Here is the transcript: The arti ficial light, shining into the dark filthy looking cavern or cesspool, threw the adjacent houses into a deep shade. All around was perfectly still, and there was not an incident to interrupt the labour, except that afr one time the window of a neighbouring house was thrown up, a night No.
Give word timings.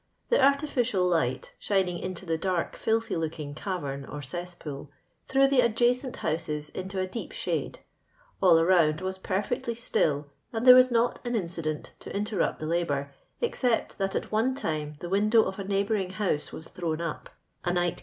The 0.29 0.43
arti 0.43 0.65
ficial 0.65 1.07
light, 1.07 1.51
shining 1.59 1.99
into 1.99 2.25
the 2.25 2.35
dark 2.39 2.75
filthy 2.75 3.15
looking 3.15 3.53
cavern 3.53 4.03
or 4.03 4.19
cesspool, 4.23 4.89
threw 5.27 5.47
the 5.47 5.61
adjacent 5.61 6.15
houses 6.25 6.69
into 6.69 6.97
a 6.99 7.05
deep 7.05 7.31
shade. 7.33 7.81
All 8.41 8.57
around 8.59 9.01
was 9.01 9.19
perfectly 9.19 9.75
still, 9.75 10.25
and 10.51 10.65
there 10.65 10.73
was 10.73 10.89
not 10.89 11.19
an 11.23 11.35
incident 11.35 11.93
to 11.99 12.11
interrupt 12.15 12.57
the 12.59 12.65
labour, 12.65 13.13
except 13.41 13.99
that 13.99 14.13
afr 14.13 14.25
one 14.31 14.55
time 14.55 14.93
the 14.97 15.07
window 15.09 15.43
of 15.43 15.59
a 15.59 15.63
neighbouring 15.63 16.09
house 16.09 16.51
was 16.51 16.69
thrown 16.69 16.99
up, 16.99 17.29
a 17.63 17.71
night 17.71 17.93
No. 17.97 17.99